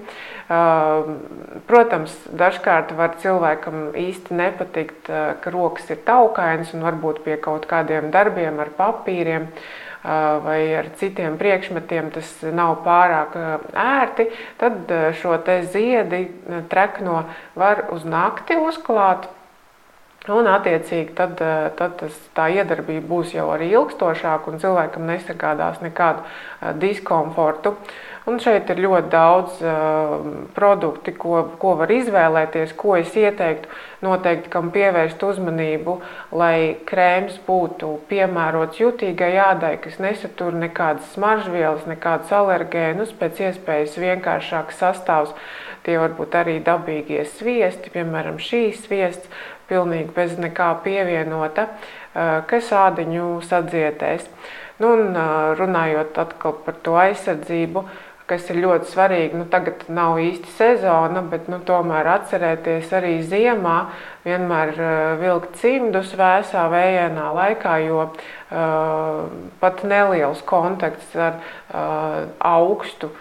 Protams, 1.70 2.14
dažkārt 2.34 2.94
var 2.98 3.14
cilvēkam 3.22 3.92
īsti 3.98 4.34
nepatikt, 4.34 5.10
ka 5.42 5.52
rokas 5.54 5.90
ir 5.90 6.02
taukainas 6.06 6.74
un 6.74 6.82
varbūt 6.86 7.22
pie 7.26 7.36
kaut 7.42 7.66
kādiem 7.70 8.10
darbiem 8.14 8.58
ar 8.58 8.72
papīriem 8.78 9.46
vai 10.02 10.60
ar 10.78 10.90
citiem 10.96 11.36
priekšmetiem 11.40 12.10
tas 12.14 12.30
nav 12.56 12.78
pārāk 12.86 13.36
ērti, 13.76 14.30
tad 14.60 14.92
šo 15.20 15.36
ziedi 15.72 16.22
trekno 16.72 17.24
var 17.54 17.86
uz 17.92 18.06
nakti 18.08 18.56
uzklāt. 18.56 19.28
Un, 20.28 20.44
attiecīgi, 20.44 21.14
tad, 21.16 21.38
tad 21.78 21.94
tas, 21.96 22.16
tā 22.36 22.50
iedarbība 22.52 23.08
būs 23.08 23.32
jau 23.32 23.46
arī 23.54 23.70
ilgstošāka 23.72 24.52
un 24.52 24.60
cilvēkam 24.60 25.06
nesagādās 25.08 25.80
nekādu 25.80 26.76
diskomfortu. 26.82 27.72
Uh, 27.72 28.09
Un 28.28 28.36
šeit 28.36 28.68
ir 28.68 28.82
ļoti 28.84 29.08
daudz 29.08 29.60
uh, 29.64 30.18
produktu, 30.52 31.14
ko, 31.16 31.38
ko 31.60 31.72
var 31.80 31.88
izvēlēties, 31.94 32.74
ko 32.76 32.98
es 32.98 33.14
ieteiktu 33.16 33.70
noteikti, 34.04 34.50
kam 34.52 34.68
pievērst 34.74 35.22
uzmanību, 35.24 35.94
lai 36.36 36.76
krēms 36.88 37.38
būtu 37.46 37.94
piemērots 38.10 38.82
jutīgai 38.82 39.32
ādai, 39.40 39.72
kas 39.80 39.96
nesatur 40.04 40.52
nekādas 40.60 41.08
smaržvielas, 41.14 41.86
nekādus 41.88 42.34
alergēnus, 42.36 43.14
pēc 43.16 43.40
iespējas 43.48 43.96
vienkāršāks 44.02 44.82
sastāvs. 44.84 45.32
Tie 45.86 45.96
var 45.96 46.12
būt 46.18 46.36
arī 46.42 46.58
dabīgie 46.60 47.24
sviesti, 47.24 47.88
piemēram, 47.94 48.36
šīs 48.36 48.84
sviests, 48.84 49.32
pilnīgi 49.70 50.12
bez 50.12 50.36
nekā 50.36 50.74
pievienota, 50.84 51.70
uh, 51.70 52.42
kas 52.50 52.68
ādiņu 52.68 53.38
sadzietēs. 53.48 54.28
Nu, 54.80 54.94
un, 54.96 55.10
uh, 55.12 55.50
runājot 55.58 56.16
atkal 56.20 56.54
par 56.64 56.76
to 56.84 56.94
aizsardzību, 57.00 57.84
kas 58.30 58.50
ir 58.50 58.60
ļoti 58.62 58.90
svarīgi. 58.92 59.38
Nu, 59.40 59.46
tagad 59.50 59.86
nav 59.92 60.20
īsti 60.22 60.54
sezona, 60.56 61.22
bet 61.32 61.48
nu, 61.52 61.60
tomēr 61.66 62.08
atcerēties 62.16 62.92
arī 62.96 63.16
ziemā 63.26 63.78
vienmēr 64.26 64.74
uh, 64.76 64.92
vilkt 65.20 65.58
cimdus 65.62 66.14
vēsā 66.18 66.68
vējainā 66.72 67.30
laikā, 67.36 67.74
jo 67.86 68.04
uh, 68.06 69.24
pat 69.62 69.82
neliels 69.88 70.44
kontakts 70.46 71.16
ar 71.16 71.40
uh, 71.40 72.30
augstu 72.38 73.12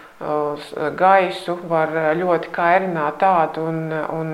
gaisu 1.00 1.54
var 1.72 1.94
ļoti 2.20 2.50
kairināt 2.52 3.22
tādu 3.22 3.64
un, 3.70 3.78
un 3.88 4.34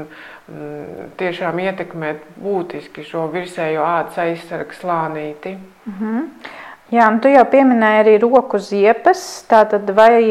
mm, 0.49 1.11
tiešām 1.19 1.59
ietekmēt 1.61 2.23
būtiski 2.41 3.05
šo 3.05 3.27
virsējo 3.33 3.85
ādas 3.85 4.17
aizsargu 4.23 4.73
slānīti. 4.79 5.57
Mm 5.85 5.97
-hmm. 5.99 6.23
Jā, 6.93 7.07
tu 7.17 7.31
jau 7.33 7.41
pieminēji 7.49 8.01
arī 8.03 8.11
roku 8.21 8.59
ziepes. 8.61 9.21
Tātad, 9.49 9.87
vai 9.97 10.21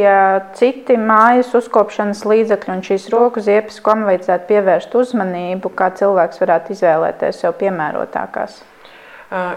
citi 0.54 0.94
mājas 0.94 1.50
uzkopšanas 1.58 2.22
līdzekļi 2.30 2.74
un 2.76 2.84
šīs 2.86 3.08
roku 3.10 3.42
ziepes, 3.42 3.80
kam 3.82 4.04
vajadzētu 4.06 4.46
pievērst 4.52 4.94
uzmanību, 4.94 5.72
kā 5.74 5.90
cilvēks 5.98 6.38
varētu 6.44 6.76
izvēlēties 6.76 7.42
sev 7.42 7.56
piemērotākās? 7.58 8.60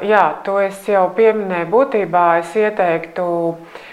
Jā, 0.09 0.23
to 0.41 0.57
es 0.63 0.81
jau 0.89 1.05
pieminēju. 1.13 1.69
Būtībā 1.69 2.25
es 2.39 2.55
ieteiktu 2.57 3.27
uh, 3.27 3.85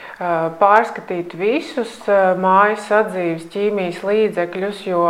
pārskatīt 0.61 1.35
visus 1.35 1.93
mājas 2.39 2.87
sadzīves 2.89 3.49
ķīmijas 3.51 4.03
līdzekļus, 4.07 4.85
jo 4.87 5.03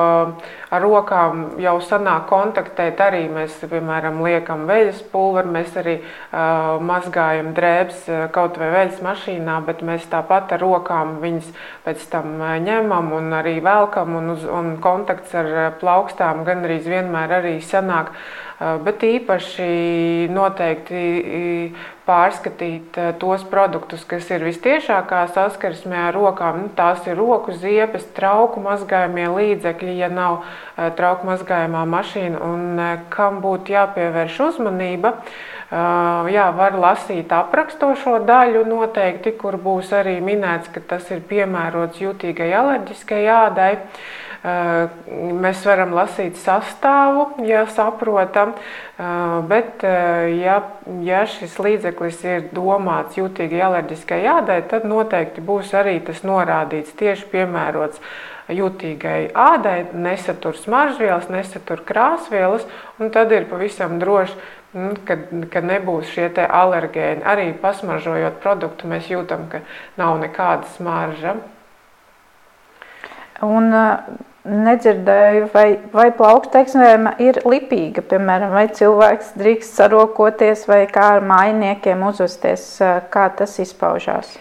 ar 0.74 0.84
rokām 0.84 1.44
jau 1.62 1.76
sanāk 1.84 2.26
kontaktēt 2.30 3.00
arī 3.04 3.24
mēs, 3.32 3.56
piemēram, 3.70 4.20
liekam 4.26 4.66
veļas 4.68 5.02
pulveri, 5.12 5.52
mēs 5.56 5.76
arī 5.80 5.96
uh, 6.00 6.82
mazgājam 6.84 7.52
drēbes 7.56 8.04
kaut 8.34 8.58
vai 8.60 8.70
veļas 8.74 9.02
mašīnā, 9.04 9.58
bet 9.66 9.84
mēs 9.86 10.08
tāpat 10.12 10.56
ar 10.56 10.64
rokām 10.64 11.18
viņas 11.24 11.50
pēc 11.86 12.06
tam 12.12 12.38
ņemam 12.64 13.12
un 13.16 13.32
arī 13.40 13.58
velkam 13.64 14.16
un, 14.18 14.32
uz, 14.36 14.44
un 14.44 14.74
kontakts 14.82 15.34
ar 15.38 15.76
plaukstām 15.80 16.44
gan 16.48 16.64
arī 16.66 16.80
vienmēr 16.84 17.38
arī 17.40 17.58
sanāk. 17.64 18.12
Bet 18.84 19.02
īpaši 19.02 20.28
noteikti 20.30 21.00
pārskatīt 22.06 22.96
tos 23.18 23.42
produktus, 23.50 24.04
kas 24.06 24.28
ir 24.30 24.44
vistiešākā 24.46 25.24
saskarsmē 25.34 26.04
ar 26.08 26.14
rokām. 26.16 26.60
Nu, 26.62 26.70
tās 26.76 27.02
ir 27.08 27.18
roku 27.18 27.54
ziepes, 27.56 28.06
trauku 28.16 28.62
mazgājumie 28.64 29.26
līdzekļi, 29.32 29.96
ja 30.04 30.10
nav 30.12 30.44
trauku 30.98 31.28
mazgājumā 31.28 31.84
mašīna 31.86 32.40
un 32.42 32.80
eh, 32.82 32.94
kam 33.14 33.40
būtu 33.44 33.74
jāpievērš 33.74 34.40
uzmanība. 34.48 35.18
Jā, 35.74 36.44
var 36.54 36.76
lasīt 36.78 37.32
aprakstošo 37.34 38.20
daļu 38.28 38.60
noteikti, 38.68 39.32
kur 39.40 39.56
būs 39.58 39.88
arī 39.96 40.20
minēts, 40.22 40.68
ka 40.70 40.78
tas 40.92 41.08
ir 41.10 41.24
piemērots 41.26 41.98
jutīgai 41.98 42.52
alerģiskai 42.54 43.24
ādai. 43.32 43.70
Mēs 45.40 45.64
varam 45.66 45.96
lasīt 45.96 46.36
sastāvu, 46.38 47.24
ja 47.48 47.64
saprotam, 47.74 48.52
bet 49.48 49.82
ja, 50.36 50.58
ja 51.02 51.24
šis 51.32 51.56
līdzeklis 51.64 52.20
ir 52.28 52.46
domāts 52.54 53.16
jūtīgi 53.18 53.64
alerģiskai 53.64 54.20
ādai, 54.36 54.60
tad 54.68 54.84
noteikti 54.86 55.42
būs 55.42 55.72
arī 55.80 55.96
tas 56.06 56.22
norādīts 56.28 56.94
tieši 57.00 57.32
piemērots 57.32 58.04
jutīgai 58.52 59.30
ādai, 59.34 59.86
nesatur 59.92 60.56
smaržvielas, 60.58 61.30
nesatur 61.32 61.80
krāsvielas, 61.86 62.66
un 62.98 63.12
tad 63.14 63.32
ir 63.32 63.48
pavisam 63.48 63.96
droši, 64.02 64.36
nu, 64.74 64.92
kad, 65.08 65.30
kad 65.52 65.64
nebūs 65.64 66.12
šie 66.12 66.28
alergēni. 66.44 67.24
Arī 67.24 67.52
pasmaržojot 67.62 68.40
produktu, 68.44 68.90
mēs 68.90 69.08
jūtam, 69.12 69.48
ka 69.52 69.62
nav 70.00 70.18
nekāda 70.20 70.68
smarža. 70.76 71.38
Un, 73.44 73.72
nedzirdēju, 74.44 75.46
vai, 75.54 75.66
vai 75.92 76.10
plaukta 76.12 76.60
eksēma 76.60 77.14
ir 77.22 77.38
lipīga, 77.48 78.02
piemēram, 78.04 78.52
vai 78.52 78.66
cilvēks 78.76 79.32
drīkst 79.40 79.78
sarokoties, 79.78 80.66
vai 80.68 80.82
kā 80.90 81.14
ar 81.16 81.24
mājiniekiem 81.24 82.02
uzvesties, 82.04 82.66
kā 83.12 83.28
tas 83.38 83.56
izpaužās? 83.62 84.34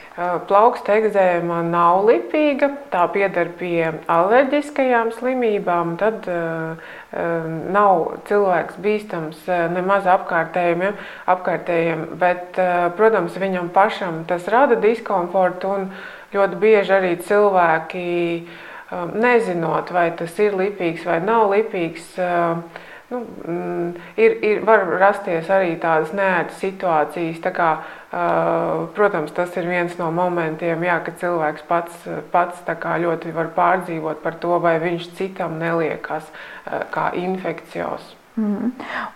Plauksta 0.50 0.98
eksēma 1.00 1.62
nav 1.70 2.04
lipīga, 2.10 2.70
tā 2.92 3.06
pieder 3.16 3.54
pie 3.58 3.94
alerģiskajām 4.12 5.14
slimībām, 5.16 5.96
tad 6.02 6.28
uh, 6.28 6.92
nav 7.74 8.04
cilvēks 8.28 8.82
bīstams 8.84 9.48
nemaz 9.74 10.10
apkārtējiem, 10.18 11.00
apkārtējiem, 11.32 12.04
bet, 12.20 12.60
uh, 12.60 12.92
protams, 13.00 13.40
viņam 13.40 13.72
pašam 13.74 14.22
tas 14.28 14.52
rada 14.52 14.76
diskomfortu 14.84 15.74
un 15.80 15.90
ļoti 16.36 16.62
bieži 16.62 16.96
arī 17.00 17.16
cilvēki 17.24 18.06
uh, 18.44 18.62
nezinot, 19.14 19.92
vai 19.94 20.10
tas 20.18 20.40
ir 20.42 20.58
lipīgs 20.58 21.06
vai 21.08 21.20
nav 21.24 21.52
lipīgs. 21.54 22.14
Um, 22.22 22.64
nu, 23.14 23.20
mm, 23.48 23.90
ir, 24.18 24.38
ir, 24.44 24.62
var 24.66 24.86
rasties 25.00 25.50
arī 25.54 25.76
tādas 25.82 26.14
neērtas 26.18 26.62
situācijas. 26.64 27.42
Tā 27.44 27.52
kā, 27.56 27.70
uh, 27.82 28.88
protams, 28.98 29.34
tas 29.36 29.54
ir 29.60 29.70
viens 29.70 29.94
no 30.00 30.10
momentiem, 30.16 30.84
jā, 30.88 30.98
kad 31.06 31.20
cilvēks 31.22 31.68
pats, 31.70 32.10
pats 32.34 32.66
ļoti 33.06 33.36
var 33.36 33.54
pārdzīvot 33.56 34.24
par 34.24 34.40
to, 34.42 34.58
vai 34.64 34.80
viņš 34.84 35.14
citam 35.20 35.60
neliekas 35.62 36.26
uh, 36.30 36.84
kā 36.94 37.12
infekcijos. 37.20 38.16
Mm. 38.34 38.72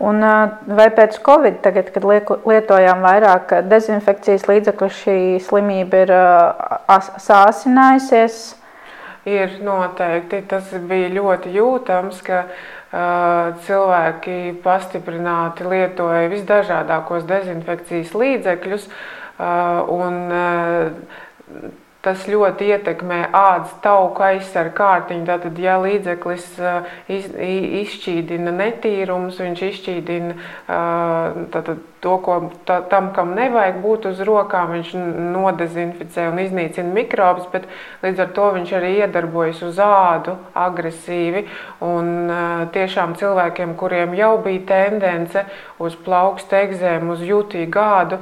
Un, 0.05 0.21
uh, 0.21 0.59
vai 0.77 0.91
pēc 0.93 1.17
Covid, 1.25 1.63
tagad, 1.65 1.89
kad 1.95 2.05
lietojām 2.05 3.01
vairāk 3.01 3.55
dezinfekcijas 3.65 4.45
līdzekļu, 4.45 4.93
šī 5.01 5.19
slimība 5.47 6.05
ir 6.05 6.15
sāsinājusies? 7.25 8.57
Ir 9.27 9.57
noteikti. 9.65 10.39
Tas 10.47 10.69
bija 10.87 11.09
ļoti 11.11 11.51
jūtams, 11.57 12.21
ka 12.23 12.43
uh, 12.47 13.57
cilvēki 13.65 14.37
pastiprināti 14.63 15.67
lietoja 15.67 16.29
visdažādākos 16.31 17.27
dezinfekcijas 17.27 18.13
līdzekļus. 18.15 18.87
Uh, 19.37 19.83
un, 19.97 20.21
uh, 20.31 21.75
tas 22.07 22.23
ļoti 22.31 22.71
ietekmē 22.71 23.19
ādas 23.35 23.75
tauku 23.83 24.23
aizsargu 24.29 24.75
kārtiņu. 24.79 25.25
Tātad, 25.27 25.59
ja 25.59 25.75
līdzeklis 25.83 26.47
iz, 27.11 27.27
izšķīdina 27.83 28.55
netīrumus, 28.55 29.41
viņš 29.43 29.63
izšķīdina 29.67 30.37
tātad, 31.51 31.83
to, 32.03 32.15
ko 32.23 32.37
tā, 32.67 32.79
tam, 32.91 33.09
kam 33.15 33.33
nevajag 33.35 33.81
būt 33.83 34.07
uz 34.11 34.21
rokām, 34.25 34.75
viņš 34.77 34.93
nodezinficē 35.33 36.27
un 36.31 36.39
iznīcina 36.45 36.93
mikrobus, 36.93 37.49
bet 37.51 37.67
līdz 38.05 38.23
ar 38.23 38.33
to 38.37 38.47
viņš 38.55 38.73
arī 38.77 38.91
iedarbojas 39.01 39.63
uz 39.67 39.81
ādu 39.83 40.37
agresīvi. 40.57 41.47
Un 41.83 42.31
tiešām 42.75 43.17
cilvēkiem, 43.19 43.75
kuriem 43.79 44.15
jau 44.17 44.35
bija 44.45 44.63
tendence 44.71 45.43
uz 45.83 45.95
plaukstu 46.05 46.57
egzēmu, 46.57 47.13
uz 47.13 47.21
jutīgu 47.25 47.81
ādu, 47.81 48.17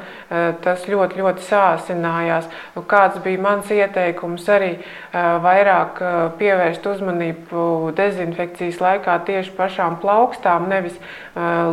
tas 0.63 0.83
ļoti, 0.91 1.21
ļoti 1.21 1.45
sāsinājās. 1.47 2.49
Nu, 2.75 2.83
kāds 2.89 3.21
bija 3.23 3.41
mans 3.41 3.71
ieteikums 3.71 4.47
arī 4.51 4.71
vairāk 5.13 6.01
pievērst 6.39 6.87
uzmanību 6.91 7.93
dezinfekcijas 7.95 8.81
laikā 8.83 9.17
tieši 9.29 9.55
pašām 9.55 9.99
plaukstām, 10.03 10.67
nevis 10.71 10.99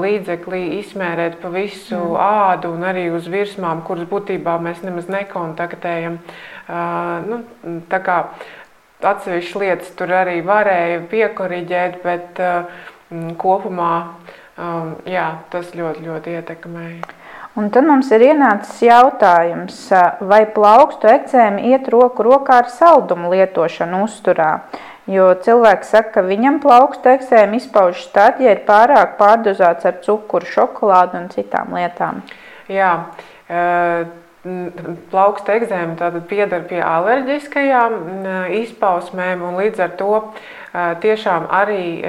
līdzeklī 0.03 0.62
izmērēt 0.81 1.38
pa 1.42 1.51
visu 1.55 1.99
mm. 1.99 2.16
ādu 2.23 2.73
un 2.77 2.87
arī 2.87 3.09
uz 3.14 3.29
virsmām, 3.31 3.83
kuras 3.87 4.09
būtībā 4.11 4.59
mēs 4.62 4.83
nemaz 4.87 5.11
nekontaktējam. 5.12 6.18
Nu, 7.29 7.42
tā 7.90 8.03
kā 8.07 8.18
atsevišķas 9.03 9.59
lietas 9.59 9.90
tur 9.99 10.14
arī 10.14 10.38
varēja 10.47 11.03
piekoriģēt, 11.11 11.99
bet 12.07 12.38
kopumā 13.42 13.95
jā, 15.09 15.27
tas 15.53 15.75
ļoti, 15.77 16.07
ļoti 16.07 16.38
ietekmēja. 16.38 17.18
Un 17.59 17.68
tad 17.68 17.85
mums 17.85 18.09
ir 18.14 18.22
ienācis 18.31 18.79
jautājums, 18.87 19.77
vai 20.25 20.46
plaukstu 20.55 21.11
ekcēmi 21.11 21.68
iet 21.75 21.90
roku 21.92 22.25
rokā 22.25 22.62
ar 22.62 22.70
saldumu 22.72 23.33
lietošanu 23.35 24.01
uzturā. 24.07 24.55
Jo 25.11 25.33
cilvēks 25.44 25.92
saka, 25.92 26.14
ka 26.14 26.25
viņam 26.25 26.61
plaukstu 26.62 27.11
ekcēmi 27.12 27.59
izpaužas 27.61 28.07
tad, 28.14 28.40
ja 28.40 28.55
ir 28.55 28.62
pārāk 28.64 29.18
pārdozēts 29.18 29.88
ar 29.90 30.01
cukuru, 30.05 30.48
šokolādu 30.48 31.18
un 31.18 31.29
citām 31.35 31.75
lietām. 31.77 32.22
Jā, 32.72 32.94
plauksta 34.42 35.55
ekzēma 35.55 35.94
tātad 36.00 36.24
piedar 36.26 36.64
pie 36.66 36.81
alerģiskajām 36.83 37.94
izpausmēm 38.59 39.44
un 39.46 39.61
līdz 39.61 39.85
ar 39.85 39.94
to 40.00 40.16
tiešām 40.72 41.46
arī 41.52 42.00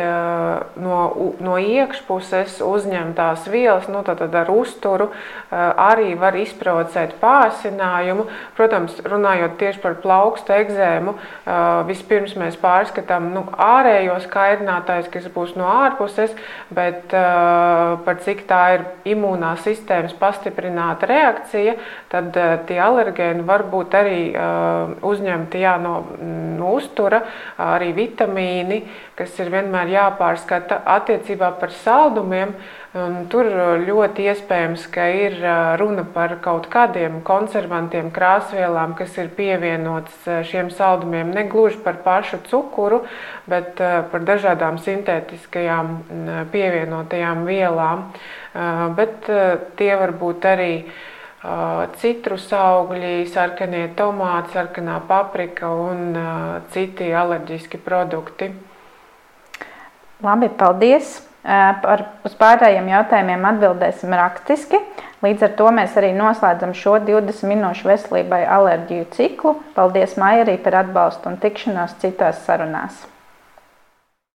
no, 0.79 0.99
no 1.43 1.55
iekšpuses 1.59 2.61
uzņemtās 2.63 3.49
vielas, 3.51 3.89
nu, 3.91 4.05
tad 4.07 4.23
ar 4.23 4.51
uzturu 4.53 5.09
arī 5.51 6.13
var 6.19 6.37
izprovocēt 6.39 7.17
pārsinājumu. 7.19 8.25
Protams, 8.55 8.95
runājot 9.03 9.57
tieši 9.59 9.83
par 9.83 9.97
plaukstu 10.03 10.55
egzēmu, 10.55 11.15
vispirms 11.89 12.37
mēs 12.39 12.55
pārskatām 12.61 13.33
nu, 13.35 13.43
ārējos 13.51 14.29
kaitinātājus, 14.31 15.11
kas 15.11 15.27
būs 15.35 15.57
no 15.59 15.67
ārpuses, 15.67 16.31
bet 16.71 17.11
par 17.11 18.23
cik 18.23 18.45
tā 18.47 18.63
ir 18.77 18.87
imūnās 19.11 19.67
sistēmas 19.67 20.15
pastiprināta 20.23 21.11
reakcija, 21.11 21.75
tad 22.13 22.22
tie 22.67 22.79
alergēni 22.79 23.43
var 23.47 23.65
būt 23.71 23.97
arī 23.99 24.19
uzņemti 25.03 25.63
jā, 25.63 25.77
no, 25.81 25.95
no 26.59 26.75
uztura, 26.77 27.23
arī 27.57 27.91
vitamīni 27.97 28.83
kas 29.17 29.33
ir 29.41 29.51
vienmēr 29.53 29.91
jāpārskata 29.93 30.79
attiecībā 30.95 31.51
par 31.59 31.73
saldumiem. 31.83 32.53
Tur 33.29 33.47
ļoti 33.81 34.25
iespējams, 34.29 34.85
ka 34.93 35.05
ir 35.17 35.37
runa 35.81 36.03
par 36.13 36.35
kaut 36.45 36.67
kādiem 36.73 37.19
konservantiem, 37.25 38.11
krāsvielām, 38.13 38.93
kas 38.97 39.15
ir 39.21 39.31
pievienotas 39.37 40.27
šiem 40.49 40.69
saldumiem. 40.73 41.31
Ne 41.33 41.45
gluži 41.49 41.81
par 41.85 42.01
pašu 42.05 42.41
cukuru, 42.49 43.03
bet 43.49 43.81
par 43.81 44.27
dažādām 44.29 44.77
sintētiskajām 44.81 45.95
pievienotajām 46.53 47.47
vielām. 47.49 48.05
Bet 48.97 49.29
tie 49.77 49.93
var 49.97 50.13
būt 50.17 50.49
arī 50.53 50.73
citrus 51.99 52.47
augļi, 52.55 53.25
sarkanie 53.31 53.89
tomāti, 53.97 54.53
sarkanā 54.55 55.01
paprika 55.09 55.67
un 55.67 56.15
citi 56.71 57.11
alerģiski 57.11 57.81
produkti. 57.83 58.53
Labi, 60.23 60.49
paldies! 60.49 61.19
Par, 61.43 62.05
uz 62.23 62.35
pārējiem 62.39 62.85
jautājumiem 62.87 63.41
atbildēsim 63.49 64.13
rakstiski. 64.15 64.79
Līdz 65.25 65.43
ar 65.49 65.55
to 65.59 65.71
mēs 65.75 65.97
arī 65.99 66.13
noslēdzam 66.15 66.71
šo 66.71 66.95
20 67.03 67.51
minūšu 67.51 67.89
veselībai 67.91 68.45
alerģiju 68.47 69.09
ciklu. 69.11 69.57
Paldies, 69.75 70.15
Maija, 70.15 70.45
arī 70.47 70.55
par 70.63 70.79
atbalstu 70.85 71.33
un 71.33 71.41
tikšanos 71.43 71.99
citās 71.99 72.45
sarunās. 72.47 73.03